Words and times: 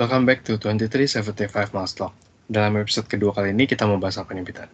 Welcome 0.00 0.24
back 0.24 0.48
to 0.48 0.56
2375 0.56 1.76
Miles 1.76 1.92
Talk. 1.92 2.16
Dalam 2.48 2.72
episode 2.80 3.04
kedua 3.04 3.36
kali 3.36 3.52
ini 3.52 3.68
kita 3.68 3.84
mau 3.84 4.00
bahas 4.00 4.16
apa 4.16 4.32
nih, 4.32 4.48
Pita? 4.48 4.64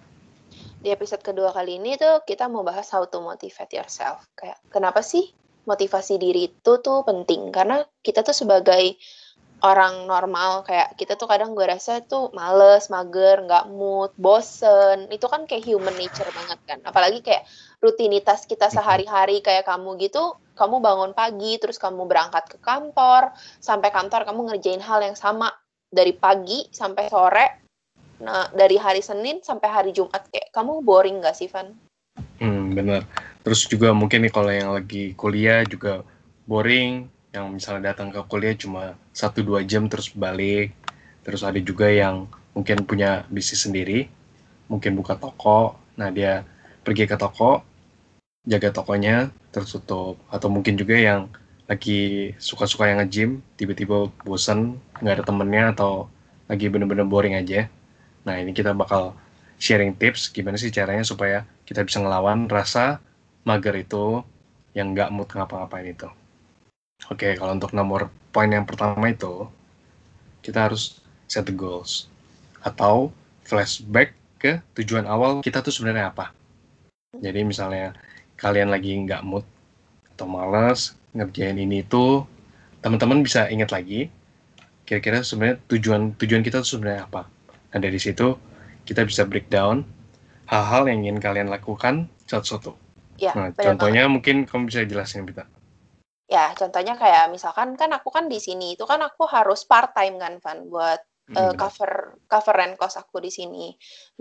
Di 0.78 0.94
episode 0.94 1.18
kedua 1.18 1.50
kali 1.50 1.82
ini 1.82 1.98
tuh 1.98 2.22
kita 2.22 2.46
mau 2.46 2.62
bahas 2.62 2.86
how 2.94 3.02
to 3.10 3.18
motivate 3.18 3.74
yourself. 3.74 4.22
Kayak 4.38 4.62
kenapa 4.70 5.02
sih 5.02 5.34
motivasi 5.66 6.22
diri 6.22 6.54
itu 6.54 6.72
tuh 6.78 7.02
penting? 7.02 7.50
Karena 7.50 7.82
kita 8.06 8.22
tuh 8.22 8.38
sebagai 8.38 8.94
orang 9.66 10.06
normal 10.06 10.62
kayak 10.62 10.94
kita 10.94 11.18
tuh 11.18 11.26
kadang 11.26 11.58
gue 11.58 11.66
rasa 11.66 12.06
tuh 12.06 12.30
males, 12.30 12.86
mager, 12.86 13.42
nggak 13.50 13.66
mood, 13.74 14.14
bosen. 14.14 15.10
Itu 15.10 15.26
kan 15.26 15.50
kayak 15.50 15.66
human 15.66 15.98
nature 15.98 16.30
banget 16.30 16.58
kan. 16.70 16.78
Apalagi 16.86 17.26
kayak 17.26 17.42
rutinitas 17.82 18.48
kita 18.48 18.72
sehari-hari 18.72 19.44
kayak 19.44 19.68
kamu 19.68 20.00
gitu, 20.00 20.36
kamu 20.56 20.80
bangun 20.80 21.12
pagi, 21.12 21.60
terus 21.60 21.76
kamu 21.76 22.08
berangkat 22.08 22.48
ke 22.48 22.58
kantor, 22.60 23.32
sampai 23.60 23.92
kantor 23.92 24.24
kamu 24.24 24.52
ngerjain 24.52 24.82
hal 24.82 25.04
yang 25.04 25.16
sama 25.16 25.52
dari 25.92 26.16
pagi 26.16 26.66
sampai 26.72 27.04
sore. 27.12 27.46
Nah, 28.16 28.48
dari 28.56 28.80
hari 28.80 29.04
Senin 29.04 29.44
sampai 29.44 29.68
hari 29.68 29.90
Jumat 29.92 30.24
kayak 30.32 30.48
kamu 30.48 30.80
boring 30.80 31.20
gak 31.20 31.36
sih, 31.36 31.52
Van? 31.52 31.68
Hmm, 32.40 32.72
bener. 32.72 33.04
Terus 33.44 33.68
juga 33.68 33.92
mungkin 33.92 34.24
nih 34.24 34.32
kalau 34.32 34.48
yang 34.48 34.72
lagi 34.72 35.12
kuliah 35.12 35.62
juga 35.68 36.00
boring, 36.48 37.12
yang 37.36 37.52
misalnya 37.52 37.92
datang 37.92 38.08
ke 38.08 38.20
kuliah 38.24 38.56
cuma 38.56 38.96
satu 39.12 39.44
dua 39.44 39.60
jam 39.60 39.92
terus 39.92 40.08
balik 40.16 40.72
terus 41.20 41.44
ada 41.44 41.60
juga 41.60 41.92
yang 41.92 42.24
mungkin 42.56 42.88
punya 42.88 43.28
bisnis 43.28 43.68
sendiri 43.68 44.08
mungkin 44.72 44.96
buka 44.96 45.20
toko 45.20 45.76
nah 46.00 46.08
dia 46.08 46.48
pergi 46.86 47.10
ke 47.10 47.18
toko 47.18 47.66
jaga 48.46 48.70
tokonya 48.70 49.34
tertutup 49.50 50.14
atau 50.30 50.46
mungkin 50.46 50.78
juga 50.78 50.94
yang 50.94 51.26
lagi 51.66 52.30
suka-suka 52.38 52.86
yang 52.86 53.02
nge-gym 53.02 53.30
tiba-tiba 53.58 54.06
bosan 54.22 54.78
nggak 55.02 55.14
ada 55.18 55.24
temennya 55.26 55.64
atau 55.74 56.06
lagi 56.46 56.70
bener-bener 56.70 57.02
boring 57.02 57.34
aja 57.34 57.66
nah 58.22 58.38
ini 58.38 58.54
kita 58.54 58.70
bakal 58.70 59.18
sharing 59.58 59.98
tips 59.98 60.30
gimana 60.30 60.54
sih 60.54 60.70
caranya 60.70 61.02
supaya 61.02 61.42
kita 61.66 61.82
bisa 61.82 61.98
ngelawan 61.98 62.46
rasa 62.46 63.02
mager 63.42 63.74
itu 63.74 64.22
yang 64.78 64.94
nggak 64.94 65.10
mood 65.10 65.26
ngapa-ngapain 65.34 65.90
itu 65.90 66.06
Oke, 67.12 67.36
kalau 67.36 67.52
untuk 67.52 67.76
nomor 67.76 68.08
poin 68.32 68.48
yang 68.48 68.64
pertama 68.64 69.12
itu, 69.12 69.46
kita 70.40 70.66
harus 70.66 71.04
set 71.28 71.44
the 71.44 71.52
goals. 71.52 72.08
Atau 72.64 73.12
flashback 73.44 74.16
ke 74.40 74.64
tujuan 74.80 75.04
awal 75.04 75.44
kita 75.44 75.60
tuh 75.60 75.70
sebenarnya 75.70 76.10
apa. 76.10 76.32
Jadi 77.22 77.40
misalnya 77.44 77.96
kalian 78.36 78.68
lagi 78.68 78.92
nggak 78.96 79.22
mood 79.24 79.44
atau 80.16 80.26
males 80.28 80.96
ngerjain 81.16 81.56
ini 81.56 81.84
itu, 81.84 82.24
teman-teman 82.84 83.24
bisa 83.24 83.48
ingat 83.48 83.72
lagi 83.72 84.12
kira-kira 84.86 85.26
sebenarnya 85.26 85.58
tujuan 85.66 86.14
tujuan 86.14 86.42
kita 86.46 86.62
sebenarnya 86.62 87.10
apa. 87.10 87.26
Nah 87.74 87.78
dari 87.82 87.98
situ 87.98 88.38
kita 88.86 89.02
bisa 89.02 89.26
breakdown 89.26 89.82
hal-hal 90.46 90.86
yang 90.86 91.02
ingin 91.02 91.18
kalian 91.18 91.50
lakukan 91.50 92.06
satu-satu. 92.30 92.78
Ya, 93.18 93.34
nah, 93.34 93.50
contohnya 93.50 94.06
banget. 94.06 94.14
mungkin 94.14 94.36
kamu 94.46 94.62
bisa 94.70 94.86
jelasin, 94.86 95.26
Bita. 95.26 95.44
Ya, 96.26 96.52
contohnya 96.54 96.94
kayak 96.94 97.30
misalkan 97.30 97.74
kan 97.74 97.90
aku 97.94 98.10
kan 98.10 98.30
di 98.30 98.38
sini 98.38 98.74
itu 98.78 98.82
kan 98.86 99.02
aku 99.02 99.26
harus 99.26 99.66
part 99.66 99.94
time 99.94 100.18
kan 100.18 100.38
Van 100.42 100.66
buat 100.66 101.00
hmm. 101.32 101.38
uh, 101.38 101.52
cover 101.54 102.18
cover 102.26 102.54
rent 102.54 102.74
cost 102.78 102.98
aku 102.98 103.22
di 103.22 103.30
sini. 103.30 103.72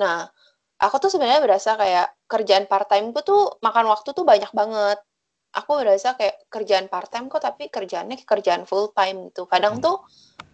Nah, 0.01 0.25
aku 0.81 0.95
tuh 1.01 1.09
sebenarnya 1.11 1.41
berasa 1.43 1.75
kayak 1.79 2.07
kerjaan 2.27 2.65
part 2.67 2.87
time 2.91 3.11
tuh 3.15 3.59
makan 3.61 3.85
waktu 3.91 4.11
tuh 4.11 4.25
banyak 4.27 4.51
banget. 4.51 4.99
Aku 5.55 5.79
berasa 5.79 6.19
kayak 6.19 6.51
kerjaan 6.51 6.91
part 6.91 7.07
time 7.07 7.31
kok 7.31 7.39
tapi 7.39 7.71
kerjaannya 7.71 8.19
kerjaan 8.27 8.67
full 8.67 8.91
time 8.91 9.31
gitu. 9.31 9.47
Kadang 9.47 9.79
hmm. 9.79 9.85
tuh 9.87 10.03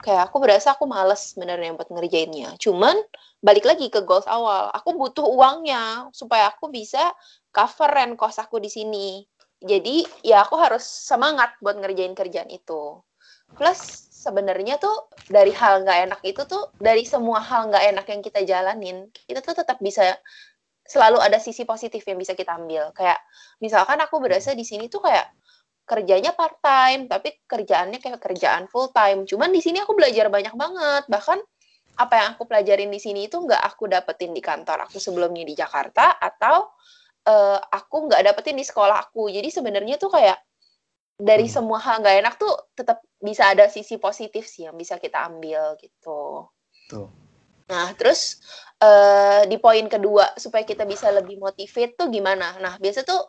kayak 0.01 0.29
aku 0.29 0.37
berasa 0.37 0.77
aku 0.77 0.85
males 0.85 1.33
sebenarnya 1.33 1.73
buat 1.73 1.89
ngerjainnya. 1.89 2.53
Cuman 2.61 2.93
balik 3.41 3.65
lagi 3.65 3.89
ke 3.89 4.05
goals 4.05 4.29
awal. 4.29 4.69
Aku 4.77 4.93
butuh 4.93 5.25
uangnya 5.25 6.13
supaya 6.13 6.53
aku 6.53 6.69
bisa 6.69 7.01
cover 7.49 7.89
rent 7.89 8.13
cost 8.13 8.37
aku 8.37 8.61
di 8.61 8.69
sini 8.69 9.25
jadi 9.61 10.01
ya 10.25 10.41
aku 10.41 10.57
harus 10.57 10.81
semangat 10.81 11.53
buat 11.61 11.77
ngerjain 11.77 12.17
kerjaan 12.17 12.49
itu 12.49 12.97
plus 13.53 14.09
sebenarnya 14.21 14.77
tuh 14.77 15.09
dari 15.25 15.49
hal 15.49 15.81
nggak 15.81 15.99
enak 16.05 16.21
itu 16.21 16.45
tuh 16.45 16.69
dari 16.77 17.01
semua 17.09 17.41
hal 17.41 17.73
nggak 17.73 17.85
enak 17.89 18.05
yang 18.05 18.21
kita 18.21 18.45
jalanin 18.45 19.09
kita 19.25 19.41
tuh 19.41 19.57
tetap 19.57 19.81
bisa 19.81 20.13
selalu 20.85 21.17
ada 21.17 21.41
sisi 21.41 21.65
positif 21.65 22.03
yang 22.05 22.19
bisa 22.19 22.37
kita 22.37 22.53
ambil. 22.59 22.91
Kayak 22.91 23.17
misalkan 23.63 23.97
aku 24.03 24.21
berasa 24.21 24.51
di 24.51 24.67
sini 24.67 24.91
tuh 24.91 25.01
kayak 25.01 25.31
kerjanya 25.87 26.37
part 26.37 26.61
time 26.61 27.09
tapi 27.09 27.41
kerjaannya 27.49 27.99
kayak 27.99 28.21
kerjaan 28.21 28.69
full 28.69 28.93
time 28.93 29.25
cuman 29.25 29.49
di 29.49 29.59
sini 29.63 29.81
aku 29.81 29.97
belajar 29.97 30.29
banyak 30.29 30.53
banget. 30.53 31.03
Bahkan 31.09 31.39
apa 31.97 32.13
yang 32.13 32.27
aku 32.35 32.43
pelajarin 32.45 32.91
di 32.93 32.99
sini 33.01 33.25
itu 33.25 33.41
nggak 33.41 33.61
aku 33.73 33.89
dapetin 33.89 34.31
di 34.35 34.41
kantor 34.43 34.85
aku 34.85 34.97
sebelumnya 35.01 35.43
di 35.43 35.53
Jakarta 35.57 36.17
atau 36.17 36.71
uh, 37.27 37.59
aku 37.59 38.11
nggak 38.11 38.21
dapetin 38.27 38.59
di 38.59 38.65
sekolah 38.67 39.09
aku. 39.09 39.31
Jadi 39.31 39.49
sebenarnya 39.49 39.97
tuh 39.97 40.11
kayak 40.13 40.37
dari 41.21 41.45
hmm. 41.45 41.53
semua 41.53 41.77
hal 41.77 42.01
nggak 42.01 42.17
enak 42.25 42.33
tuh 42.41 42.53
tetap 42.73 43.05
bisa 43.21 43.53
ada 43.53 43.69
sisi 43.69 44.01
positif 44.01 44.49
sih 44.49 44.65
yang 44.65 44.73
bisa 44.73 44.97
kita 44.97 45.21
ambil 45.29 45.77
gitu. 45.77 46.49
Tuh. 46.89 47.07
Nah, 47.69 47.93
terus 47.93 48.41
uh, 48.81 49.45
di 49.45 49.61
poin 49.61 49.85
kedua 49.85 50.33
supaya 50.35 50.65
kita 50.65 50.83
bisa 50.83 51.13
lebih 51.13 51.37
motivate 51.37 51.93
tuh 51.93 52.09
gimana? 52.09 52.57
Nah, 52.57 52.81
biasa 52.81 53.05
tuh 53.05 53.21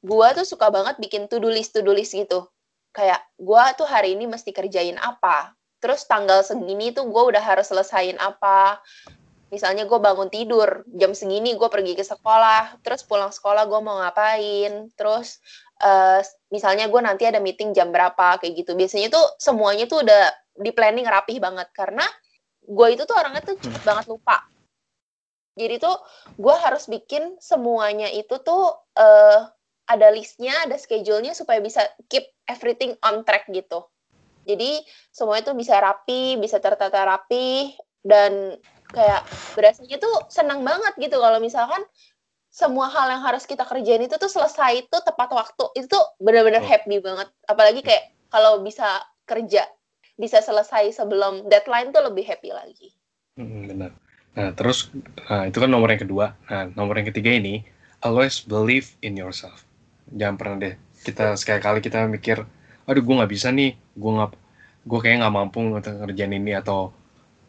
gua 0.00 0.32
tuh 0.32 0.46
suka 0.46 0.70
banget 0.70 0.96
bikin 1.02 1.26
to-do 1.26 1.50
list 1.50 1.74
to-do 1.74 1.90
list 1.90 2.14
gitu. 2.14 2.46
Kayak 2.94 3.20
gua 3.36 3.74
tuh 3.74 3.90
hari 3.90 4.14
ini 4.14 4.30
mesti 4.30 4.54
kerjain 4.54 4.96
apa. 4.96 5.52
Terus 5.82 6.06
tanggal 6.06 6.46
segini 6.46 6.92
tuh 6.92 7.08
gue 7.08 7.22
udah 7.32 7.40
harus 7.40 7.72
selesain 7.72 8.12
apa 8.20 8.84
misalnya 9.50 9.84
gue 9.84 9.98
bangun 9.98 10.30
tidur 10.30 10.86
jam 10.94 11.10
segini 11.10 11.58
gue 11.58 11.66
pergi 11.66 11.98
ke 11.98 12.06
sekolah 12.06 12.80
terus 12.86 13.02
pulang 13.02 13.34
sekolah 13.34 13.66
gue 13.66 13.80
mau 13.82 13.98
ngapain 13.98 14.94
terus 14.94 15.42
uh, 15.80 16.20
misalnya 16.52 16.86
gue 16.86 17.00
nanti 17.00 17.24
ada 17.26 17.40
meeting 17.42 17.72
jam 17.72 17.90
berapa 17.90 18.38
kayak 18.38 18.52
gitu. 18.64 18.72
Biasanya 18.76 19.08
tuh 19.10 19.24
semuanya 19.40 19.88
tuh 19.88 20.04
udah 20.04 20.30
di 20.60 20.70
planning 20.70 21.08
rapih 21.08 21.40
banget. 21.40 21.68
Karena 21.72 22.04
gue 22.60 22.88
itu 22.92 23.02
tuh 23.08 23.16
orangnya 23.16 23.42
tuh 23.42 23.56
cepet 23.58 23.82
banget 23.82 24.06
lupa. 24.06 24.44
Jadi 25.58 25.82
tuh 25.82 25.96
gue 26.38 26.56
harus 26.56 26.86
bikin 26.86 27.36
semuanya 27.42 28.08
itu 28.08 28.38
tuh 28.40 28.70
uh, 28.96 29.40
ada 29.90 30.08
listnya 30.14 30.54
ada 30.64 30.78
schedule-nya 30.78 31.34
supaya 31.34 31.58
bisa 31.58 31.82
keep 32.06 32.22
everything 32.46 32.94
on 33.02 33.26
track 33.26 33.50
gitu. 33.50 33.82
Jadi 34.46 34.80
semuanya 35.10 35.50
tuh 35.52 35.56
bisa 35.58 35.76
rapi 35.82 36.38
bisa 36.38 36.62
tertata 36.62 37.02
rapi 37.02 37.74
dan 38.00 38.56
kayak 38.90 39.22
berasanya 39.58 39.98
tuh 39.98 40.30
senang 40.30 40.62
banget 40.62 40.94
gitu. 40.96 41.18
Kalau 41.18 41.42
misalkan 41.42 41.82
semua 42.50 42.90
hal 42.90 43.14
yang 43.14 43.22
harus 43.22 43.46
kita 43.46 43.62
kerjain 43.62 44.02
itu 44.02 44.18
tuh 44.18 44.28
selesai 44.28 44.84
itu 44.84 44.96
tepat 45.06 45.30
waktu. 45.30 45.64
Itu 45.78 45.86
tuh 45.86 46.04
benar-benar 46.18 46.62
oh. 46.62 46.66
happy 46.66 46.98
banget. 46.98 47.30
Apalagi 47.46 47.80
kayak 47.86 48.10
kalau 48.30 48.60
bisa 48.60 49.02
kerja 49.24 49.62
bisa 50.20 50.44
selesai 50.44 50.92
sebelum 50.92 51.48
deadline 51.48 51.94
tuh 51.96 52.04
lebih 52.04 52.28
happy 52.28 52.52
lagi. 52.52 52.92
Hmm, 53.40 53.64
benar 53.64 53.94
nah 54.30 54.54
terus 54.54 54.94
nah, 55.26 55.42
itu 55.42 55.58
kan 55.58 55.66
nomor 55.66 55.90
yang 55.90 56.02
kedua. 56.06 56.38
Nah 56.46 56.70
nomor 56.78 57.02
yang 57.02 57.08
ketiga 57.10 57.34
ini 57.34 57.66
always 58.04 58.38
believe 58.38 58.94
in 59.02 59.18
yourself. 59.18 59.66
Jangan 60.14 60.36
pernah 60.38 60.56
deh 60.62 60.74
kita 61.02 61.34
sekali-kali 61.34 61.82
kita 61.82 62.06
mikir 62.06 62.44
aduh 62.86 63.02
gue 63.02 63.14
nggak 63.18 63.32
bisa 63.32 63.50
nih 63.50 63.74
gue 63.74 64.10
nggak 64.10 64.30
gue 64.86 64.98
kayak 65.02 65.24
nggak 65.24 65.34
mampu 65.34 65.58
untuk 65.66 65.94
ngerjain 65.98 66.36
ini. 66.36 66.52
Atau 66.54 66.94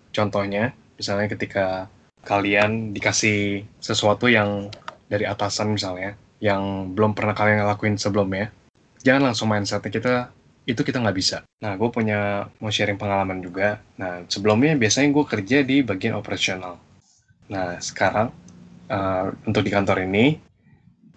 contohnya 0.10 0.74
misalnya 0.98 1.28
ketika 1.30 1.86
kalian 2.26 2.94
dikasih 2.94 3.66
sesuatu 3.82 4.30
yang 4.30 4.70
dari 5.12 5.28
atasan 5.28 5.76
misalnya 5.76 6.16
yang 6.40 6.96
belum 6.96 7.12
pernah 7.12 7.36
kalian 7.36 7.68
lakuin 7.68 8.00
sebelumnya 8.00 8.56
jangan 9.04 9.28
langsung 9.28 9.52
mindsetnya 9.52 9.92
kita 9.92 10.16
itu 10.62 10.82
kita 10.86 11.02
nggak 11.02 11.18
bisa. 11.18 11.42
Nah 11.66 11.74
gue 11.74 11.90
punya 11.90 12.46
mau 12.62 12.70
sharing 12.70 12.96
pengalaman 12.96 13.42
juga. 13.42 13.82
Nah 13.98 14.24
sebelumnya 14.30 14.78
biasanya 14.78 15.10
gue 15.10 15.26
kerja 15.26 15.58
di 15.66 15.82
bagian 15.82 16.16
operasional. 16.16 16.78
Nah 17.50 17.82
sekarang 17.82 18.30
uh, 18.88 19.34
untuk 19.44 19.66
di 19.66 19.74
kantor 19.74 20.06
ini 20.06 20.38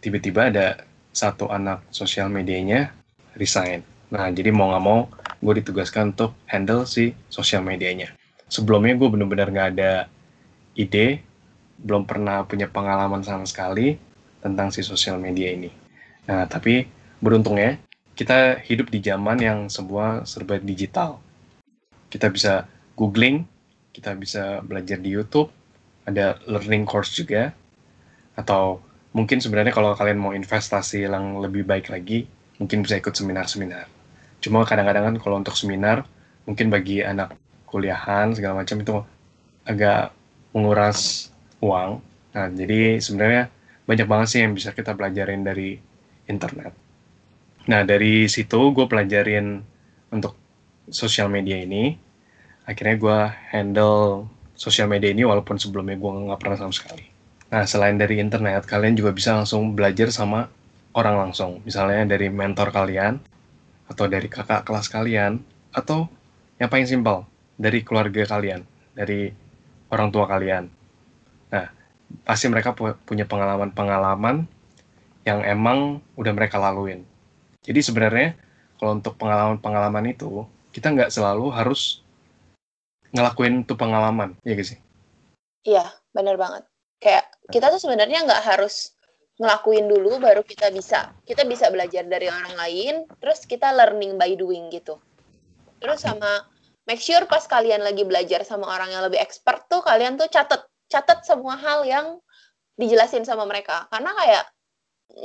tiba-tiba 0.00 0.48
ada 0.48 0.66
satu 1.12 1.52
anak 1.52 1.84
sosial 1.92 2.32
medianya 2.32 2.90
resign. 3.36 3.84
Nah 4.10 4.32
jadi 4.32 4.48
mau 4.48 4.72
nggak 4.72 4.84
mau 4.84 5.12
gue 5.44 5.54
ditugaskan 5.60 6.16
untuk 6.16 6.32
handle 6.48 6.88
si 6.88 7.12
sosial 7.28 7.60
medianya. 7.60 8.16
Sebelumnya 8.48 8.96
gue 8.96 9.08
bener-bener 9.12 9.48
gak 9.52 9.68
ada 9.76 9.92
ide, 10.72 11.20
belum 11.80 12.06
pernah 12.06 12.46
punya 12.46 12.70
pengalaman 12.70 13.24
sama 13.24 13.44
sekali 13.48 13.98
tentang 14.44 14.70
si 14.70 14.84
sosial 14.84 15.16
media 15.16 15.52
ini. 15.52 15.72
Nah, 16.28 16.48
tapi 16.48 16.84
beruntungnya 17.20 17.80
kita 18.14 18.62
hidup 18.62 18.88
di 18.92 19.02
zaman 19.02 19.42
yang 19.42 19.58
sebuah 19.66 20.28
serba 20.28 20.62
digital. 20.62 21.18
Kita 22.08 22.30
bisa 22.30 22.68
googling, 22.94 23.42
kita 23.90 24.14
bisa 24.14 24.62
belajar 24.62 25.02
di 25.02 25.10
YouTube, 25.10 25.50
ada 26.06 26.38
learning 26.46 26.86
course 26.86 27.16
juga, 27.18 27.50
atau 28.38 28.78
mungkin 29.10 29.42
sebenarnya 29.42 29.74
kalau 29.74 29.94
kalian 29.98 30.18
mau 30.22 30.30
investasi 30.30 31.10
yang 31.10 31.42
lebih 31.42 31.66
baik 31.66 31.90
lagi, 31.90 32.30
mungkin 32.62 32.86
bisa 32.86 32.98
ikut 33.02 33.14
seminar-seminar. 33.14 33.90
Cuma 34.38 34.62
kadang-kadang 34.62 35.10
kan 35.10 35.16
kalau 35.18 35.36
untuk 35.42 35.58
seminar, 35.58 36.06
mungkin 36.46 36.70
bagi 36.70 37.02
anak 37.02 37.34
kuliahan 37.66 38.30
segala 38.36 38.62
macam 38.62 38.78
itu 38.78 38.94
agak 39.66 40.14
menguras 40.54 41.30
uang. 41.64 41.90
Nah, 42.36 42.46
jadi 42.52 43.00
sebenarnya 43.00 43.48
banyak 43.88 44.06
banget 44.08 44.28
sih 44.28 44.40
yang 44.44 44.52
bisa 44.52 44.76
kita 44.76 44.92
pelajarin 44.92 45.40
dari 45.40 45.80
internet. 46.28 46.72
Nah, 47.64 47.80
dari 47.84 48.28
situ 48.28 48.72
gue 48.76 48.84
pelajarin 48.84 49.64
untuk 50.12 50.36
sosial 50.92 51.32
media 51.32 51.56
ini. 51.56 51.96
Akhirnya 52.68 52.96
gue 52.96 53.18
handle 53.52 54.28
sosial 54.56 54.88
media 54.88 55.12
ini 55.12 55.24
walaupun 55.24 55.56
sebelumnya 55.56 55.96
gue 55.96 56.10
nggak 56.28 56.40
pernah 56.40 56.58
sama 56.60 56.72
sekali. 56.72 57.04
Nah, 57.52 57.64
selain 57.68 57.94
dari 57.94 58.18
internet, 58.18 58.66
kalian 58.66 58.96
juga 58.98 59.14
bisa 59.14 59.36
langsung 59.36 59.76
belajar 59.76 60.10
sama 60.10 60.48
orang 60.96 61.28
langsung. 61.28 61.60
Misalnya 61.62 62.02
dari 62.16 62.26
mentor 62.32 62.72
kalian, 62.72 63.20
atau 63.86 64.08
dari 64.08 64.26
kakak 64.26 64.64
kelas 64.64 64.88
kalian, 64.88 65.38
atau 65.70 66.08
yang 66.56 66.72
paling 66.72 66.88
simpel, 66.88 67.28
dari 67.54 67.84
keluarga 67.84 68.24
kalian, 68.26 68.64
dari 68.96 69.30
orang 69.92 70.08
tua 70.10 70.24
kalian. 70.26 70.66
Pasti 72.22 72.46
mereka 72.46 72.70
punya 72.78 73.26
pengalaman-pengalaman 73.26 74.46
yang 75.26 75.42
emang 75.42 75.98
udah 76.14 76.32
mereka 76.36 76.62
laluin. 76.62 77.02
Jadi 77.66 77.80
sebenarnya 77.82 78.38
kalau 78.78 79.00
untuk 79.00 79.18
pengalaman-pengalaman 79.18 80.14
itu, 80.14 80.46
kita 80.70 80.94
nggak 80.94 81.10
selalu 81.10 81.50
harus 81.50 82.04
ngelakuin 83.10 83.66
tuh 83.66 83.78
pengalaman, 83.78 84.38
ya 84.46 84.54
gak 84.54 84.68
sih? 84.74 84.78
Iya, 85.64 85.86
bener 86.12 86.36
banget 86.36 86.68
kayak 87.04 87.28
kita 87.52 87.68
tuh 87.68 87.80
sebenarnya 87.84 88.24
nggak 88.24 88.42
harus 88.48 88.96
ngelakuin 89.36 89.92
dulu 89.92 90.16
baru 90.24 90.40
kita 90.40 90.72
bisa 90.72 91.12
kita 91.28 91.44
bisa 91.44 91.68
belajar 91.68 92.08
dari 92.08 92.32
orang 92.32 92.56
lain 92.56 92.94
terus 93.20 93.44
kita 93.44 93.68
learning 93.76 94.16
by 94.16 94.32
doing 94.32 94.72
gitu 94.72 94.96
terus 95.84 96.00
sama 96.00 96.48
make 96.88 97.02
sure 97.02 97.28
pas 97.28 97.44
kalian 97.44 97.84
lagi 97.84 98.08
belajar 98.08 98.40
sama 98.48 98.64
orang 98.72 98.88
yang 98.88 99.04
lebih 99.04 99.20
expert 99.20 99.68
tuh 99.68 99.84
kalian 99.84 100.16
tuh 100.16 100.30
catet 100.32 100.64
catet 100.94 101.26
semua 101.26 101.58
hal 101.58 101.82
yang 101.82 102.22
dijelasin 102.78 103.26
sama 103.26 103.42
mereka. 103.42 103.90
Karena 103.90 104.14
kayak 104.14 104.44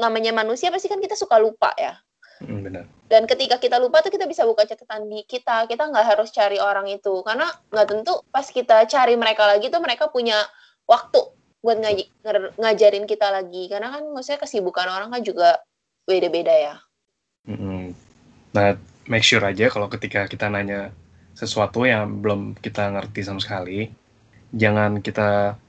namanya 0.02 0.34
manusia 0.34 0.74
pasti 0.74 0.90
kan 0.90 0.98
kita 0.98 1.14
suka 1.14 1.38
lupa 1.38 1.70
ya. 1.78 1.94
Hmm, 2.42 2.66
benar. 2.66 2.90
Dan 3.06 3.30
ketika 3.30 3.62
kita 3.62 3.78
lupa 3.78 4.02
tuh 4.02 4.10
kita 4.10 4.26
bisa 4.26 4.48
buka 4.50 4.66
catatan 4.66 5.06
di 5.06 5.22
kita. 5.30 5.70
Kita 5.70 5.86
nggak 5.86 6.06
harus 6.18 6.34
cari 6.34 6.58
orang 6.58 6.90
itu. 6.90 7.22
Karena 7.22 7.46
nggak 7.70 7.88
tentu 7.90 8.14
pas 8.34 8.46
kita 8.50 8.90
cari 8.90 9.14
mereka 9.14 9.46
lagi 9.46 9.70
tuh 9.70 9.82
mereka 9.84 10.10
punya 10.10 10.42
waktu 10.90 11.22
buat 11.60 11.78
ngaj 11.78 12.00
ngajarin 12.58 13.06
kita 13.06 13.30
lagi. 13.30 13.70
Karena 13.70 13.94
kan 13.94 14.04
maksudnya 14.10 14.42
kesibukan 14.42 14.88
orang 14.90 15.14
kan 15.14 15.22
juga 15.22 15.62
beda-beda 16.10 16.54
ya. 16.54 16.76
Mm-hmm. 17.46 17.84
Nah, 18.56 18.74
make 19.06 19.26
sure 19.26 19.44
aja 19.46 19.70
kalau 19.70 19.86
ketika 19.92 20.26
kita 20.26 20.50
nanya 20.50 20.90
sesuatu 21.38 21.86
yang 21.86 22.20
belum 22.20 22.58
kita 22.58 22.90
ngerti 22.94 23.22
sama 23.22 23.40
sekali, 23.40 23.94
jangan 24.54 25.02
kita 25.04 25.60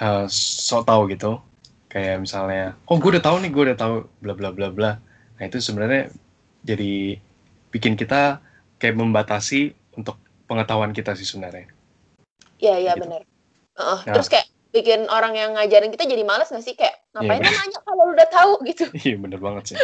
uh, 0.00 0.26
sok 0.30 0.88
tahu 0.88 1.10
gitu. 1.12 1.40
Kayak 1.90 2.22
misalnya, 2.22 2.78
oh 2.86 3.02
gue 3.02 3.18
udah 3.18 3.24
tahu 3.24 3.42
nih, 3.42 3.50
gue 3.50 3.62
udah 3.72 3.78
tahu 3.78 3.94
bla 4.22 4.34
bla 4.38 4.54
bla 4.54 4.70
bla. 4.70 4.92
Nah 5.36 5.42
itu 5.42 5.58
sebenarnya 5.58 6.14
jadi 6.62 7.18
bikin 7.74 7.98
kita 7.98 8.38
kayak 8.78 8.94
membatasi 8.94 9.74
untuk 9.98 10.16
pengetahuan 10.46 10.94
kita 10.94 11.18
sih 11.18 11.26
sebenarnya. 11.26 11.66
Iya 12.62 12.74
iya 12.78 12.92
gitu. 12.94 13.08
benar. 13.08 13.22
Uh, 13.74 13.98
nah, 14.06 14.14
terus 14.14 14.30
kayak 14.30 14.46
bikin 14.70 15.10
orang 15.10 15.34
yang 15.34 15.50
ngajarin 15.58 15.90
kita 15.90 16.06
jadi 16.06 16.22
males 16.22 16.50
gak 16.50 16.62
sih 16.62 16.78
kayak 16.78 17.02
ngapain 17.14 17.42
yeah, 17.42 17.50
nanya 17.50 17.78
kalau 17.82 18.02
lu 18.06 18.12
udah 18.14 18.28
tahu 18.30 18.52
gitu 18.70 18.84
iya 18.94 19.14
bener 19.18 19.40
banget 19.42 19.74
sih 19.74 19.78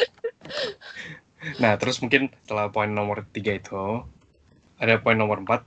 nah 1.58 1.74
terus 1.74 1.98
mungkin 1.98 2.30
setelah 2.46 2.70
poin 2.70 2.90
nomor 2.90 3.26
tiga 3.34 3.58
itu 3.58 4.06
ada 4.78 5.02
poin 5.02 5.18
nomor 5.18 5.42
empat 5.42 5.66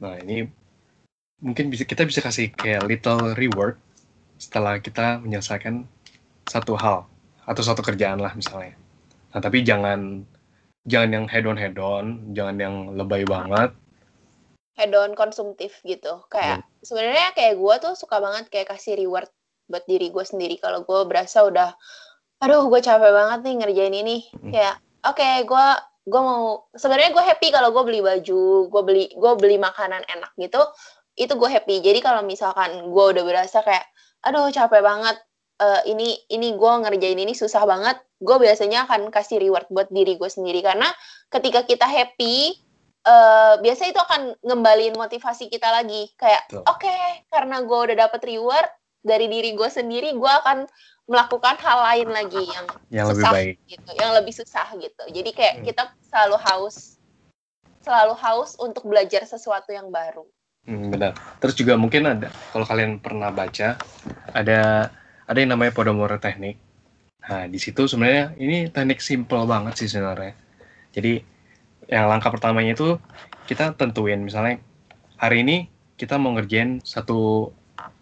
nah 0.00 0.16
ini 0.16 0.48
mungkin 1.40 1.68
bisa 1.68 1.84
kita 1.84 2.08
bisa 2.08 2.24
kasih 2.24 2.52
kayak 2.52 2.86
little 2.88 3.36
reward 3.36 3.76
setelah 4.36 4.80
kita 4.80 5.20
menyelesaikan 5.20 5.84
satu 6.48 6.76
hal 6.76 7.08
atau 7.44 7.62
satu 7.62 7.80
kerjaan 7.84 8.20
lah 8.20 8.32
misalnya 8.32 8.76
nah 9.32 9.40
tapi 9.40 9.64
jangan 9.64 10.24
jangan 10.88 11.10
yang 11.12 11.26
head 11.28 11.44
on 11.44 11.58
head 11.58 11.76
on 11.76 12.32
jangan 12.32 12.56
yang 12.56 12.74
lebay 12.96 13.24
banget 13.28 13.72
hedon 14.76 15.16
konsumtif 15.16 15.80
gitu. 15.82 16.22
Kayak 16.28 16.62
hmm. 16.62 16.84
sebenarnya 16.84 17.28
kayak 17.32 17.56
gue 17.56 17.74
tuh 17.80 17.94
suka 17.96 18.20
banget 18.20 18.52
kayak 18.52 18.76
kasih 18.76 18.94
reward 19.00 19.28
buat 19.66 19.82
diri 19.88 20.14
gue 20.14 20.22
sendiri 20.22 20.62
kalau 20.62 20.86
gue 20.86 21.00
berasa 21.10 21.42
udah 21.42 21.74
aduh 22.38 22.68
gue 22.70 22.80
capek 22.84 23.10
banget 23.10 23.40
nih 23.42 23.54
ngerjain 23.58 23.96
ini 23.96 24.16
hmm. 24.30 24.52
kayak 24.54 24.78
oke 25.02 25.18
okay, 25.18 25.42
gue 25.42 25.66
gue 26.06 26.22
mau 26.22 26.70
sebenarnya 26.70 27.10
gue 27.10 27.24
happy 27.24 27.48
kalau 27.50 27.74
gue 27.74 27.82
beli 27.82 28.00
baju 28.04 28.70
gue 28.70 28.82
beli 28.86 29.04
gue 29.10 29.32
beli 29.42 29.56
makanan 29.58 30.06
enak 30.06 30.30
gitu 30.38 30.62
itu 31.16 31.32
gue 31.32 31.48
happy. 31.48 31.80
Jadi 31.80 31.98
kalau 32.04 32.20
misalkan 32.22 32.92
gue 32.92 33.04
udah 33.16 33.24
berasa 33.24 33.64
kayak 33.64 33.88
aduh 34.20 34.52
capek 34.52 34.84
banget 34.84 35.16
uh, 35.60 35.80
ini 35.88 36.20
ini 36.28 36.54
gue 36.54 36.72
ngerjain 36.84 37.16
ini 37.16 37.32
susah 37.32 37.64
banget 37.64 37.96
gue 38.20 38.36
biasanya 38.36 38.88
akan 38.88 39.12
kasih 39.12 39.40
reward 39.40 39.68
buat 39.72 39.88
diri 39.88 40.20
gue 40.20 40.28
sendiri. 40.28 40.60
Karena 40.60 40.88
ketika 41.32 41.64
kita 41.64 41.88
happy 41.88 42.60
uh, 43.08 43.56
biasa 43.64 43.88
itu 43.88 44.00
akan 44.00 44.36
ngembaliin 44.44 44.94
motivasi 44.94 45.48
kita 45.48 45.72
lagi. 45.72 46.12
Kayak 46.20 46.52
oke 46.52 46.84
okay, 46.84 47.24
karena 47.32 47.64
gue 47.64 47.78
udah 47.90 47.96
dapet 47.96 48.20
reward 48.28 48.68
dari 49.00 49.26
diri 49.32 49.56
gue 49.56 49.68
sendiri 49.72 50.12
gue 50.12 50.32
akan 50.44 50.68
melakukan 51.06 51.54
hal 51.62 51.78
lain 51.86 52.08
lagi 52.10 52.42
yang, 52.50 52.66
yang 52.90 53.06
susah 53.06 53.30
lebih 53.30 53.56
baik. 53.56 53.56
gitu. 53.70 53.90
Yang 53.96 54.10
lebih 54.20 54.34
susah 54.36 54.66
gitu. 54.76 55.04
Jadi 55.16 55.30
kayak 55.32 55.54
hmm. 55.60 55.64
kita 55.72 55.82
selalu 56.12 56.36
haus 56.44 57.00
selalu 57.86 58.18
haus 58.18 58.58
untuk 58.58 58.82
belajar 58.90 59.22
sesuatu 59.22 59.70
yang 59.70 59.94
baru 59.94 60.26
hmm, 60.66 60.86
benar 60.92 61.12
terus 61.38 61.54
juga 61.54 61.78
mungkin 61.78 62.06
ada 62.06 62.28
kalau 62.52 62.66
kalian 62.68 62.98
pernah 62.98 63.30
baca 63.32 63.78
ada 64.34 64.90
ada 65.26 65.38
yang 65.38 65.56
namanya 65.56 65.72
Podomoro 65.72 66.18
teknik 66.20 66.58
nah 67.26 67.46
di 67.50 67.58
situ 67.58 67.90
sebenarnya 67.90 68.38
ini 68.38 68.70
teknik 68.70 69.02
simple 69.02 69.46
banget 69.46 69.74
sih 69.80 69.88
sebenarnya 69.90 70.34
jadi 70.94 71.22
yang 71.86 72.10
langkah 72.10 72.30
pertamanya 72.30 72.74
itu 72.74 72.98
kita 73.46 73.74
tentuin 73.78 74.18
misalnya 74.18 74.58
hari 75.16 75.42
ini 75.46 75.70
kita 75.96 76.20
mau 76.20 76.36
ngerjain 76.36 76.84
satu 76.84 77.50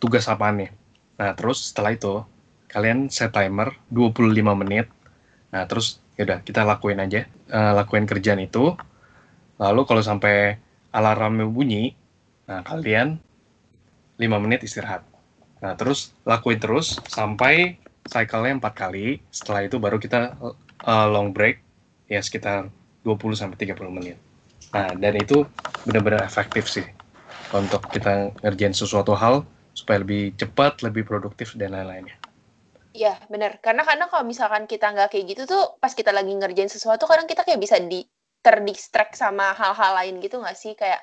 tugas 0.02 0.26
apa 0.26 0.50
nih. 0.50 0.70
Nah, 1.18 1.32
terus 1.38 1.70
setelah 1.70 1.94
itu 1.94 2.26
kalian 2.66 3.06
set 3.08 3.30
timer 3.30 3.78
25 3.88 4.34
menit. 4.58 4.90
Nah, 5.54 5.64
terus 5.70 6.02
yaudah 6.18 6.42
kita 6.42 6.66
lakuin 6.66 6.98
aja, 6.98 7.26
uh, 7.54 7.72
lakuin 7.78 8.04
kerjaan 8.04 8.42
itu. 8.42 8.74
Lalu 9.62 9.80
kalau 9.86 10.02
sampai 10.02 10.58
alarmnya 10.90 11.46
bunyi, 11.46 11.94
nah 12.44 12.60
kalian 12.60 13.18
5 14.18 14.44
menit 14.44 14.62
istirahat. 14.62 15.02
Nah, 15.58 15.74
terus 15.74 16.14
lakuin 16.22 16.60
terus 16.60 17.00
sampai 17.08 17.80
cycle-nya 18.06 18.60
4 18.60 18.70
kali. 18.76 19.18
Setelah 19.32 19.66
itu 19.66 19.80
baru 19.80 19.96
kita 19.98 20.36
uh, 20.84 21.06
long 21.10 21.32
break 21.34 21.64
ya 22.06 22.20
sekitar 22.20 22.68
20 23.02 23.34
sampai 23.34 23.56
30 23.58 23.74
menit. 23.90 24.16
Nah, 24.70 24.92
dan 24.94 25.14
itu 25.18 25.46
benar-benar 25.88 26.22
efektif 26.26 26.68
sih 26.68 26.84
untuk 27.54 27.86
kita 27.90 28.34
ngerjain 28.42 28.74
sesuatu 28.74 29.14
hal 29.14 29.46
supaya 29.74 30.02
lebih 30.02 30.34
cepat, 30.38 30.82
lebih 30.86 31.06
produktif 31.06 31.54
dan 31.58 31.74
lain-lainnya. 31.74 32.14
Iya, 32.94 33.18
benar. 33.26 33.58
Karena 33.58 33.82
karena 33.82 34.06
kalau 34.06 34.22
misalkan 34.22 34.70
kita 34.70 34.94
nggak 34.94 35.10
kayak 35.10 35.24
gitu 35.34 35.42
tuh 35.50 35.62
pas 35.82 35.90
kita 35.90 36.14
lagi 36.14 36.30
ngerjain 36.30 36.70
sesuatu 36.70 37.10
kadang 37.10 37.26
kita 37.26 37.42
kayak 37.42 37.58
bisa 37.58 37.82
di 37.82 38.06
terdistract 38.44 39.18
sama 39.18 39.56
hal-hal 39.56 39.96
lain 39.98 40.20
gitu 40.20 40.38
nggak 40.38 40.54
sih 40.54 40.76
kayak 40.76 41.00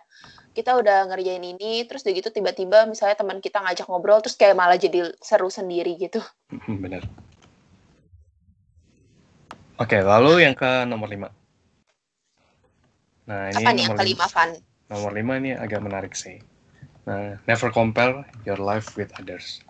kita 0.52 0.76
udah 0.76 1.08
ngerjain 1.08 1.44
ini 1.44 1.88
terus 1.88 2.04
udah 2.04 2.14
gitu 2.16 2.30
tiba-tiba 2.30 2.84
misalnya 2.84 3.16
teman 3.16 3.40
kita 3.40 3.64
ngajak 3.64 3.88
ngobrol 3.88 4.20
terus 4.20 4.36
kayak 4.36 4.56
malah 4.56 4.76
jadi 4.76 5.12
seru 5.24 5.48
sendiri 5.48 5.96
gitu. 5.96 6.20
Bener. 6.68 7.08
Oke, 9.80 9.98
lalu 9.98 10.46
yang 10.46 10.54
ke 10.54 10.86
nomor 10.86 11.10
5. 11.10 11.42
Nah, 13.32 13.48
ini 13.48 13.64
Apa 13.64 13.72
nih 13.72 13.84
yang 13.88 13.98
kelima, 13.98 14.26
Van? 14.28 14.52
Nomor 14.92 15.12
lima 15.16 15.34
ini 15.40 15.56
agak 15.56 15.80
menarik 15.80 16.14
sih. 16.14 16.44
Nah, 17.08 17.40
never 17.48 17.72
compare 17.72 18.28
your 18.44 18.60
life 18.60 19.00
with 19.00 19.08
others. 19.16 19.64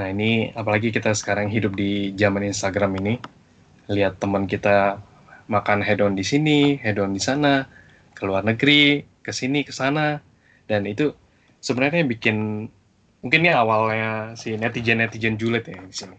Nah, 0.00 0.08
ini 0.08 0.48
apalagi 0.56 0.88
kita 0.88 1.12
sekarang 1.12 1.52
hidup 1.52 1.76
di 1.76 2.16
zaman 2.16 2.48
Instagram 2.48 2.96
ini, 3.04 3.20
lihat 3.92 4.16
teman 4.16 4.48
kita 4.48 4.96
makan 5.52 5.84
hedon 5.84 6.16
di 6.16 6.24
sini, 6.24 6.80
hedon 6.80 7.12
di 7.12 7.20
sana, 7.20 7.68
ke 8.16 8.24
luar 8.24 8.48
negeri, 8.48 9.04
ke 9.22 9.30
sini, 9.30 9.62
ke 9.62 9.70
sana, 9.70 10.20
dan 10.66 10.84
itu 10.84 11.14
sebenarnya 11.62 12.02
bikin 12.04 12.68
mungkin 13.22 13.38
ini 13.46 13.54
awalnya 13.54 14.34
si 14.34 14.58
netizen-netizen 14.58 15.38
julid 15.38 15.62
ya 15.62 15.78
di 15.78 15.94
sini. 15.94 16.16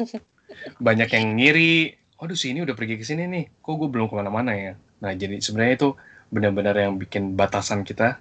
Banyak 0.86 1.08
yang 1.12 1.36
ngiri, 1.36 1.94
waduh 2.16 2.36
si 2.36 2.56
ini 2.56 2.64
udah 2.64 2.72
pergi 2.72 2.96
ke 2.96 3.04
sini 3.04 3.28
nih, 3.28 3.44
kok 3.60 3.76
gue 3.76 3.88
belum 3.92 4.08
ke 4.08 4.14
mana-mana 4.16 4.56
ya. 4.56 4.72
Nah, 5.04 5.12
jadi 5.12 5.36
sebenarnya 5.38 5.74
itu 5.76 5.88
benar-benar 6.32 6.74
yang 6.80 6.96
bikin 6.96 7.36
batasan 7.36 7.84
kita 7.84 8.18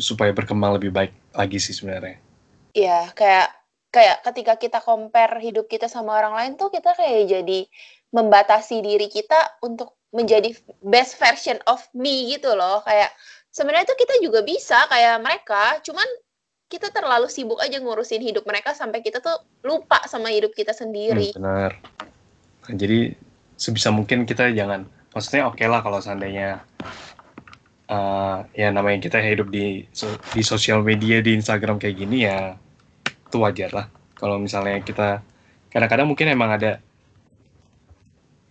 supaya 0.00 0.34
berkembang 0.34 0.74
lebih 0.80 0.90
baik 0.90 1.12
lagi 1.36 1.60
sih 1.60 1.76
sebenarnya. 1.76 2.18
Iya, 2.74 3.14
kayak 3.14 3.48
kayak 3.94 4.26
ketika 4.26 4.54
kita 4.58 4.78
compare 4.82 5.38
hidup 5.38 5.70
kita 5.70 5.86
sama 5.86 6.18
orang 6.18 6.34
lain 6.34 6.52
tuh 6.58 6.74
kita 6.74 6.98
kayak 6.98 7.30
jadi 7.30 7.60
membatasi 8.10 8.82
diri 8.82 9.06
kita 9.06 9.62
untuk 9.62 9.94
menjadi 10.14 10.54
best 10.86 11.18
version 11.18 11.58
of 11.66 11.82
me 11.90 12.30
gitu 12.30 12.54
loh. 12.54 12.80
Kayak 12.86 13.10
sebenarnya 13.50 13.90
tuh 13.90 13.98
kita 13.98 14.14
juga 14.22 14.46
bisa 14.46 14.86
kayak 14.86 15.18
mereka, 15.20 15.82
cuman 15.82 16.06
kita 16.70 16.94
terlalu 16.94 17.26
sibuk 17.26 17.58
aja 17.58 17.82
ngurusin 17.82 18.22
hidup 18.22 18.46
mereka 18.46 18.72
sampai 18.72 19.02
kita 19.02 19.18
tuh 19.18 19.36
lupa 19.66 20.00
sama 20.06 20.30
hidup 20.30 20.54
kita 20.54 20.70
sendiri. 20.70 21.34
Hmm, 21.34 21.38
benar. 21.42 21.70
Jadi 22.70 23.12
sebisa 23.58 23.92
mungkin 23.92 24.24
kita 24.24 24.54
jangan, 24.54 24.86
maksudnya 25.12 25.50
oke 25.50 25.60
okay 25.60 25.68
lah 25.68 25.84
kalau 25.84 26.00
seandainya 26.00 26.64
uh, 27.90 28.42
ya 28.56 28.72
namanya 28.72 29.04
kita 29.04 29.20
hidup 29.20 29.52
di 29.52 29.84
di 30.32 30.42
sosial 30.42 30.80
media 30.80 31.20
di 31.20 31.36
Instagram 31.36 31.76
kayak 31.76 31.96
gini 32.00 32.26
ya 32.26 32.56
itu 33.06 33.36
wajar 33.38 33.70
lah. 33.74 33.86
Kalau 34.16 34.40
misalnya 34.40 34.80
kita 34.80 35.20
kadang-kadang 35.74 36.06
mungkin 36.06 36.30
emang 36.30 36.54
ada 36.54 36.78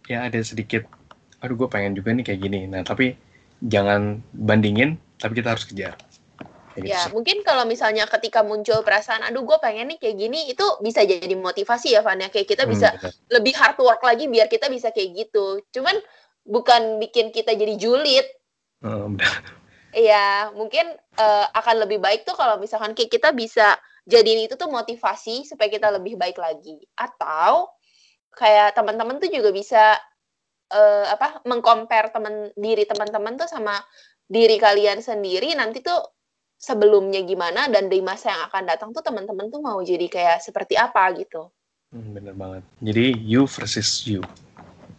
ya 0.08 0.28
ada 0.28 0.40
sedikit 0.44 0.84
aduh 1.44 1.56
gue 1.60 1.68
pengen 1.68 1.94
juga 2.00 2.16
nih 2.16 2.24
kayak 2.24 2.40
gini. 2.40 2.60
Nah 2.72 2.88
tapi 2.88 3.20
jangan 3.60 4.24
bandingin 4.32 4.96
tapi 5.20 5.44
kita 5.44 5.52
harus 5.52 5.68
kejar. 5.68 6.00
Kayak 6.74 6.90
ya 6.90 7.02
gitu. 7.06 7.20
mungkin 7.20 7.46
kalau 7.46 7.70
misalnya 7.70 8.10
ketika 8.10 8.42
muncul 8.42 8.82
perasaan 8.82 9.22
aduh 9.28 9.46
gue 9.46 9.58
pengen 9.62 9.94
nih 9.94 10.00
kayak 10.02 10.18
gini 10.18 10.50
itu 10.50 10.66
bisa 10.82 11.06
jadi 11.06 11.36
motivasi 11.36 11.94
ya 11.94 12.02
Van 12.02 12.24
ya. 12.24 12.32
Kayak 12.32 12.48
kita 12.48 12.64
hmm, 12.64 12.72
bisa 12.72 12.90
hmm, 12.96 13.12
lebih 13.30 13.54
hard 13.60 13.78
work 13.84 14.02
lagi 14.02 14.26
biar 14.32 14.48
kita 14.48 14.72
bisa 14.72 14.90
kayak 14.96 15.28
gitu. 15.28 15.60
Cuman 15.76 16.00
bukan 16.48 17.04
bikin 17.04 17.36
kita 17.36 17.52
jadi 17.54 17.76
julid. 17.76 18.26
Oh, 18.84 19.12
Iya, 19.94 20.50
mungkin 20.58 20.90
uh, 21.22 21.46
akan 21.54 21.86
lebih 21.86 22.02
baik 22.02 22.26
tuh 22.26 22.34
kalau 22.34 22.58
misalkan 22.58 22.98
kayak 22.98 23.14
kita 23.14 23.30
bisa 23.30 23.78
jadiin 24.10 24.50
itu 24.50 24.58
tuh 24.58 24.66
motivasi 24.66 25.46
supaya 25.46 25.70
kita 25.70 25.94
lebih 25.94 26.18
baik 26.18 26.42
lagi. 26.42 26.82
Atau 26.98 27.70
kayak 28.34 28.74
teman-teman 28.74 29.22
tuh 29.22 29.30
juga 29.30 29.54
bisa 29.54 30.02
uh, 30.74 31.06
apa 31.14 31.46
mengcompare 31.46 32.10
teman 32.10 32.50
diri 32.58 32.84
teman-teman 32.90 33.38
tuh 33.38 33.48
sama 33.48 33.78
diri 34.26 34.58
kalian 34.58 35.00
sendiri 35.00 35.54
nanti 35.54 35.86
tuh 35.86 36.02
sebelumnya 36.58 37.22
gimana 37.28 37.70
dan 37.70 37.92
di 37.92 38.00
masa 38.00 38.34
yang 38.34 38.42
akan 38.50 38.64
datang 38.66 38.90
tuh 38.96 39.04
teman-teman 39.06 39.52
tuh 39.52 39.62
mau 39.62 39.78
jadi 39.84 40.08
kayak 40.10 40.40
seperti 40.42 40.80
apa 40.80 41.12
gitu. 41.20 41.52
Hmm, 41.94 42.16
bener 42.18 42.34
banget. 42.34 42.64
Jadi 42.82 43.06
you 43.22 43.46
versus 43.46 44.08
you. 44.08 44.24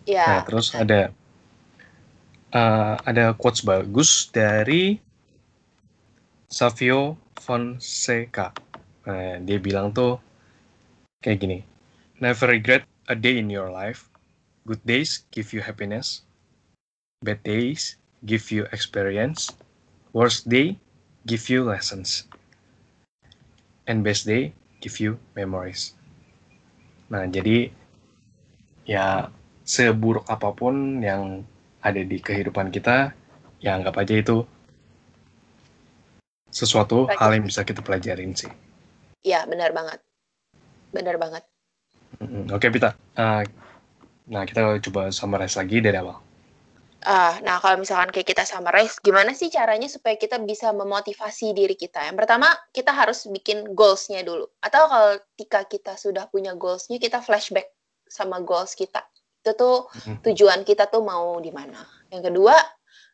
Ya. 0.05 0.29
Nah, 0.29 0.41
terus 0.47 0.71
ada 0.77 1.11
uh, 2.53 2.95
ada 3.03 3.33
quotes 3.35 3.65
bagus 3.65 4.29
dari 4.29 5.01
Savio 6.47 7.19
Fonseca. 7.41 8.55
Nah, 9.09 9.43
dia 9.43 9.59
bilang 9.59 9.91
tuh 9.91 10.21
kayak 11.25 11.41
gini. 11.41 11.59
Never 12.23 12.47
regret 12.47 12.87
a 13.11 13.17
day 13.19 13.41
in 13.41 13.51
your 13.51 13.73
life. 13.73 14.07
Good 14.65 14.81
days 14.89 15.29
give 15.29 15.53
you 15.53 15.61
happiness. 15.61 16.25
Bad 17.21 17.45
days 17.45 18.01
give 18.25 18.49
you 18.49 18.65
experience. 18.73 19.53
Worst 20.17 20.49
day 20.49 20.81
give 21.29 21.53
you 21.53 21.69
lessons. 21.69 22.25
And 23.85 24.01
best 24.01 24.25
day 24.25 24.57
give 24.81 24.97
you 25.05 25.21
memories. 25.37 25.93
Nah, 27.13 27.29
jadi 27.29 27.69
ya 28.89 29.29
seburuk 29.69 30.25
apa 30.33 30.57
pun 30.57 31.05
yang 31.05 31.45
ada 31.85 32.01
di 32.01 32.17
kehidupan 32.17 32.73
kita, 32.73 33.13
ya 33.61 33.77
anggap 33.77 34.01
aja 34.01 34.17
itu 34.17 34.49
sesuatu 36.49 37.05
hal 37.13 37.37
yang 37.37 37.45
bisa 37.45 37.69
kita 37.69 37.85
pelajarin 37.85 38.33
sih. 38.33 38.49
Iya, 39.29 39.45
benar 39.45 39.77
banget. 39.77 40.01
Benar 40.89 41.21
banget. 41.21 41.45
Oke, 42.49 42.65
okay, 42.65 42.69
Pita. 42.73 42.97
Uh, 43.13 43.45
nah, 44.29 44.43
kita 44.49 44.81
coba 44.91 45.13
summarize 45.13 45.57
lagi 45.57 45.81
dari 45.81 45.99
awal. 46.01 46.21
Uh, 47.05 47.37
nah, 47.45 47.61
kalau 47.61 47.85
misalkan 47.85 48.09
kayak 48.09 48.33
kita 48.33 48.49
summarize, 48.49 48.97
gimana 49.05 49.37
sih 49.37 49.53
caranya 49.53 49.93
supaya 49.93 50.17
kita 50.17 50.41
bisa 50.41 50.73
memotivasi 50.73 51.53
diri 51.53 51.77
kita? 51.77 52.01
Yang 52.01 52.25
pertama, 52.25 52.49
kita 52.73 52.97
harus 52.97 53.29
bikin 53.29 53.77
goals-nya 53.77 54.25
dulu. 54.25 54.49
Atau 54.65 54.89
kalau 54.89 55.21
ketika 55.37 55.61
kita 55.69 55.93
sudah 56.01 56.25
punya 56.33 56.57
goals-nya, 56.57 56.97
kita 56.97 57.21
flashback 57.21 57.69
sama 58.09 58.41
goals 58.41 58.73
kita. 58.73 59.05
Itu 59.45 59.53
tuh 59.53 59.77
tujuan 60.25 60.65
kita 60.65 60.89
tuh 60.89 61.05
mau 61.05 61.37
di 61.45 61.53
mana. 61.53 61.85
Yang 62.09 62.33
kedua, 62.33 62.57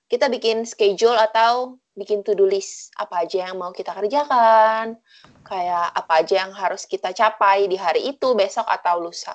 kita 0.06 0.30
bikin 0.30 0.62
schedule 0.62 1.18
atau 1.18 1.74
bikin 1.98 2.22
to-do 2.22 2.46
list 2.46 2.94
apa 2.94 3.26
aja 3.26 3.50
yang 3.50 3.58
mau 3.58 3.74
kita 3.74 3.90
kerjakan, 3.90 4.94
kayak 5.42 5.86
apa 5.98 6.12
aja 6.22 6.46
yang 6.46 6.54
harus 6.54 6.86
kita 6.86 7.10
capai 7.10 7.66
di 7.66 7.74
hari 7.74 8.14
itu, 8.14 8.38
besok 8.38 8.70
atau 8.70 9.02
lusa. 9.02 9.34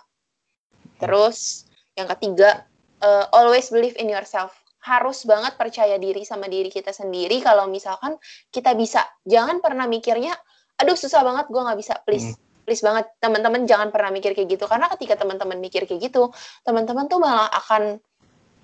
Terus 0.99 1.67
yang 1.95 2.07
ketiga, 2.15 2.67
uh, 3.03 3.25
always 3.31 3.71
believe 3.71 3.95
in 3.99 4.11
yourself. 4.11 4.55
Harus 4.85 5.25
banget 5.25 5.57
percaya 5.57 5.97
diri 5.97 6.21
sama 6.21 6.45
diri 6.45 6.69
kita 6.69 6.93
sendiri 6.93 7.41
kalau 7.41 7.65
misalkan 7.65 8.19
kita 8.53 8.77
bisa. 8.77 9.01
Jangan 9.25 9.59
pernah 9.59 9.89
mikirnya, 9.89 10.35
aduh 10.77 10.93
susah 10.93 11.25
banget, 11.25 11.49
gue 11.49 11.61
nggak 11.61 11.79
bisa, 11.79 11.93
please. 12.05 12.35
Hmm. 12.35 12.43
Please 12.65 12.81
banget, 12.81 13.05
teman-teman 13.21 13.69
jangan 13.69 13.93
pernah 13.93 14.09
mikir 14.09 14.33
kayak 14.33 14.57
gitu. 14.57 14.65
Karena 14.65 14.89
ketika 14.97 15.21
teman-teman 15.21 15.61
mikir 15.61 15.85
kayak 15.85 16.09
gitu, 16.09 16.33
teman-teman 16.65 17.05
tuh 17.05 17.21
malah 17.21 17.45
akan 17.61 18.01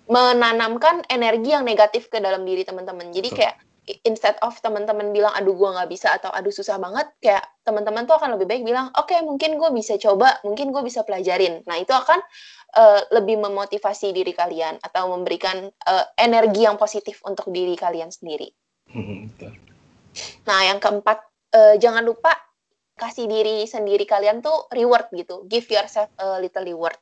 menanamkan 0.10 1.06
energi 1.06 1.54
yang 1.54 1.62
negatif 1.62 2.10
ke 2.10 2.18
dalam 2.18 2.42
diri 2.42 2.66
teman-teman. 2.66 3.14
Jadi 3.14 3.30
kayak 3.30 3.56
instead 4.08 4.38
of 4.46 4.56
teman-teman 4.64 5.12
bilang 5.12 5.34
aduh 5.36 5.56
gue 5.56 5.70
nggak 5.72 5.90
bisa 5.92 6.14
atau 6.16 6.32
aduh 6.32 6.54
susah 6.54 6.80
banget 6.80 7.08
kayak 7.20 7.44
teman-teman 7.66 8.08
tuh 8.08 8.16
akan 8.18 8.38
lebih 8.38 8.48
baik 8.48 8.64
bilang 8.64 8.90
oke 8.96 9.12
okay, 9.12 9.20
mungkin 9.22 9.60
gue 9.60 9.70
bisa 9.76 10.00
coba 10.00 10.40
mungkin 10.48 10.72
gue 10.72 10.84
bisa 10.86 11.04
pelajarin 11.04 11.66
nah 11.68 11.78
itu 11.78 11.92
akan 11.92 12.20
uh, 12.78 13.02
lebih 13.14 13.38
memotivasi 13.42 14.16
diri 14.16 14.32
kalian 14.32 14.80
atau 14.80 15.12
memberikan 15.12 15.68
uh, 15.68 16.06
energi 16.16 16.64
yang 16.64 16.80
positif 16.80 17.20
untuk 17.28 17.52
diri 17.52 17.76
kalian 17.76 18.10
sendiri 18.10 18.50
hmm, 18.92 19.36
nah 20.48 20.60
yang 20.66 20.80
keempat 20.80 21.20
uh, 21.56 21.76
jangan 21.78 22.08
lupa 22.08 22.32
kasih 22.96 23.26
diri 23.26 23.66
sendiri 23.66 24.06
kalian 24.06 24.46
tuh 24.46 24.70
reward 24.72 25.10
gitu 25.12 25.44
give 25.50 25.66
yourself 25.68 26.08
a 26.22 26.38
little 26.38 26.64
reward 26.64 26.98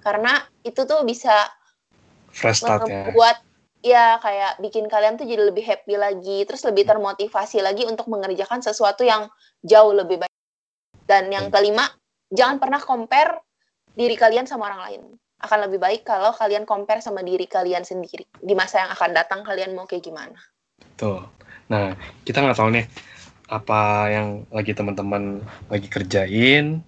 karena 0.00 0.42
itu 0.62 0.86
tuh 0.86 1.02
bisa 1.02 1.34
fresh 2.30 2.62
start 2.62 2.86
ya. 2.86 3.10
membuat 3.10 3.36
ya. 3.40 3.45
Ya 3.84 4.18
kayak 4.22 4.60
bikin 4.62 4.86
kalian 4.86 5.20
tuh 5.20 5.28
jadi 5.28 5.48
lebih 5.48 5.64
happy 5.64 5.94
lagi, 5.96 6.44
terus 6.48 6.62
lebih 6.64 6.86
hmm. 6.86 6.92
termotivasi 6.96 7.60
lagi 7.60 7.84
untuk 7.84 8.08
mengerjakan 8.08 8.60
sesuatu 8.64 9.02
yang 9.04 9.28
jauh 9.64 9.92
lebih 9.92 10.24
baik. 10.24 10.36
Dan 11.06 11.30
yang 11.30 11.48
hmm. 11.48 11.54
kelima, 11.54 11.84
jangan 12.32 12.56
pernah 12.58 12.80
compare 12.82 13.40
diri 13.96 14.14
kalian 14.18 14.44
sama 14.44 14.72
orang 14.72 14.80
lain. 14.90 15.02
Akan 15.36 15.60
lebih 15.68 15.76
baik 15.76 16.08
kalau 16.08 16.32
kalian 16.32 16.64
compare 16.64 17.04
sama 17.04 17.20
diri 17.20 17.44
kalian 17.44 17.84
sendiri. 17.84 18.24
Di 18.40 18.56
masa 18.56 18.84
yang 18.84 18.90
akan 18.92 19.10
datang 19.12 19.40
kalian 19.44 19.76
mau 19.76 19.84
kayak 19.84 20.04
gimana. 20.04 20.36
Tuh. 20.96 21.20
Nah, 21.68 21.92
kita 22.24 22.40
nggak 22.40 22.56
tahu 22.56 22.70
nih 22.72 22.86
apa 23.46 24.10
yang 24.10 24.42
lagi 24.50 24.74
teman-teman 24.74 25.38
lagi 25.70 25.86
kerjain, 25.86 26.82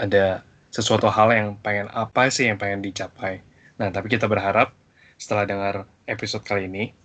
ada 0.00 0.40
sesuatu 0.72 1.10
hal 1.10 1.28
yang 1.34 1.48
pengen 1.60 1.90
apa 1.92 2.30
sih 2.32 2.48
yang 2.48 2.56
pengen 2.56 2.80
dicapai. 2.80 3.42
Nah, 3.76 3.90
tapi 3.90 4.08
kita 4.12 4.30
berharap 4.30 4.72
setelah 5.20 5.44
dengar 5.44 5.74
episode 6.08 6.40
kali 6.40 6.64
ini, 6.64 6.96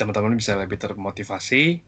teman-teman 0.00 0.32
bisa 0.32 0.56
lebih 0.56 0.80
termotivasi, 0.80 1.84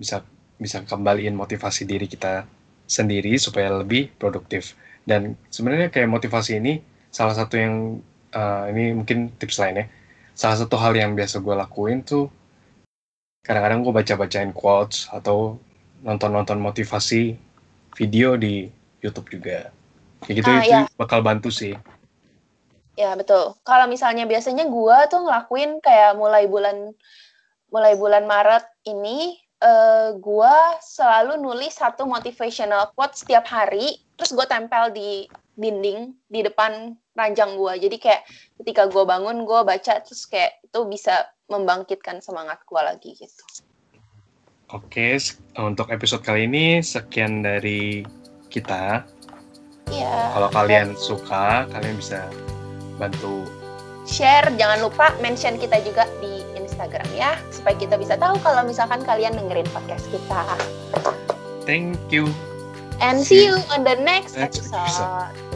bisa 0.00 0.24
bisa 0.56 0.80
kembaliin 0.88 1.36
motivasi 1.36 1.84
diri 1.84 2.08
kita 2.08 2.48
sendiri 2.88 3.36
supaya 3.36 3.68
lebih 3.68 4.08
produktif. 4.16 4.72
Dan 5.04 5.36
sebenarnya 5.52 5.92
kayak 5.92 6.08
motivasi 6.08 6.56
ini 6.56 6.80
salah 7.12 7.36
satu 7.36 7.60
yang 7.60 8.00
uh, 8.32 8.64
ini 8.72 8.96
mungkin 8.96 9.28
tips 9.36 9.60
lainnya. 9.60 9.92
Salah 10.32 10.56
satu 10.56 10.80
hal 10.80 10.96
yang 10.96 11.12
biasa 11.12 11.44
gue 11.44 11.54
lakuin 11.54 12.00
tuh 12.00 12.32
kadang-kadang 13.44 13.84
gue 13.84 13.92
baca-bacain 13.92 14.52
quotes 14.56 15.08
atau 15.12 15.60
nonton-nonton 16.00 16.56
motivasi 16.56 17.36
video 17.92 18.40
di 18.40 18.70
YouTube 19.04 19.36
juga. 19.36 19.68
Kayak 20.24 20.34
gitu 20.42 20.50
ah, 20.50 20.58
itu 20.62 20.70
ya. 20.72 20.80
bakal 20.96 21.20
bantu 21.20 21.50
sih. 21.52 21.74
Ya, 22.98 23.14
betul. 23.14 23.54
Kalau 23.62 23.86
misalnya 23.86 24.26
biasanya 24.26 24.66
gua 24.66 25.06
tuh 25.06 25.22
ngelakuin 25.22 25.78
kayak 25.78 26.18
mulai 26.18 26.50
bulan 26.50 26.90
mulai 27.70 27.94
bulan 27.94 28.26
Maret 28.26 28.66
ini 28.90 29.38
uh, 29.62 30.18
gua 30.18 30.74
selalu 30.82 31.38
nulis 31.38 31.78
satu 31.78 32.10
motivational 32.10 32.90
quote 32.98 33.14
setiap 33.14 33.46
hari, 33.46 34.02
terus 34.18 34.34
gue 34.34 34.42
tempel 34.50 34.90
di 34.90 35.30
dinding 35.54 36.10
di 36.26 36.42
depan 36.42 36.98
ranjang 37.14 37.54
gua. 37.54 37.78
Jadi 37.78 38.02
kayak 38.02 38.26
ketika 38.58 38.90
gua 38.90 39.06
bangun, 39.06 39.46
gua 39.46 39.62
baca 39.62 40.02
terus 40.02 40.26
kayak 40.26 40.58
itu 40.66 40.82
bisa 40.90 41.22
membangkitkan 41.46 42.18
semangat 42.18 42.58
gua 42.66 42.82
lagi 42.82 43.14
gitu. 43.14 43.44
Oke, 44.74 45.22
untuk 45.54 45.86
episode 45.94 46.26
kali 46.26 46.50
ini 46.50 46.82
sekian 46.82 47.46
dari 47.46 48.02
kita. 48.50 49.06
Iya. 49.86 50.34
Kalau 50.34 50.50
kalian 50.50 50.98
suka, 50.98 51.64
kalian 51.72 51.96
bisa 51.96 52.26
bantu. 52.98 53.46
Share 54.08 54.50
jangan 54.56 54.82
lupa 54.84 55.14
mention 55.22 55.56
kita 55.60 55.80
juga 55.84 56.08
di 56.18 56.44
Instagram 56.58 57.08
ya 57.14 57.36
supaya 57.52 57.76
kita 57.76 57.96
bisa 58.00 58.16
tahu 58.16 58.40
kalau 58.40 58.64
misalkan 58.64 59.00
kalian 59.04 59.36
dengerin 59.36 59.68
podcast 59.72 60.04
kita. 60.10 60.42
Thank 61.68 62.00
you. 62.12 62.32
And 62.98 63.22
see 63.22 63.46
you 63.46 63.62
on 63.70 63.86
the 63.86 63.94
next, 64.02 64.34
next 64.34 64.68
episode. 64.72 64.90
episode 64.90 65.47